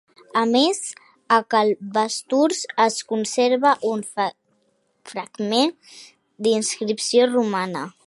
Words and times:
A 0.39 0.41
més, 0.53 0.77
a 1.35 1.37
Cal 1.55 1.69
Basturs 1.97 2.63
es 2.87 2.97
conserva 3.13 3.75
un 3.91 4.03
fragment 4.17 5.75
d'inscripció 6.47 7.33
romana. 7.35 7.91